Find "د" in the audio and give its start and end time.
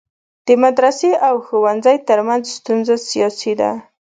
0.45-0.47